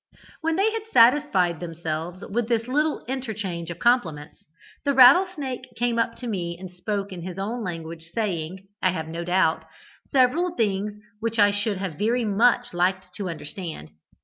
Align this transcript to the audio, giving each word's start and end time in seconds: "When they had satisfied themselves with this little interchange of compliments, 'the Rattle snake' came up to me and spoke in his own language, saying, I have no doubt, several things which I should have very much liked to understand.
"When 0.41 0.55
they 0.55 0.71
had 0.71 0.87
satisfied 0.91 1.59
themselves 1.59 2.23
with 2.27 2.47
this 2.47 2.67
little 2.67 3.05
interchange 3.05 3.69
of 3.69 3.77
compliments, 3.77 4.43
'the 4.83 4.95
Rattle 4.95 5.27
snake' 5.35 5.75
came 5.77 5.99
up 5.99 6.15
to 6.15 6.27
me 6.27 6.57
and 6.59 6.71
spoke 6.71 7.11
in 7.11 7.21
his 7.21 7.37
own 7.37 7.63
language, 7.63 8.09
saying, 8.11 8.65
I 8.81 8.89
have 8.93 9.07
no 9.07 9.23
doubt, 9.23 9.63
several 10.11 10.55
things 10.55 10.99
which 11.19 11.37
I 11.37 11.51
should 11.51 11.77
have 11.77 11.99
very 11.99 12.25
much 12.25 12.73
liked 12.73 13.13
to 13.17 13.29
understand. 13.29 13.91